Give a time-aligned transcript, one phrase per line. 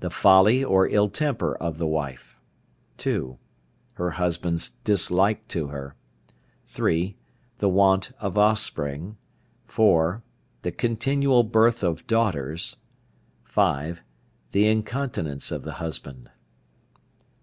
[0.00, 2.38] The folly or ill temper of the wife.
[2.98, 3.38] (2).
[3.94, 5.96] Her husband's dislike to her.
[6.66, 7.16] (3).
[7.60, 9.16] The want of offspring.
[9.64, 10.22] (4).
[10.60, 12.76] The continual birth of daughters.
[13.44, 14.02] (5).
[14.52, 16.28] The incontinence of the husband.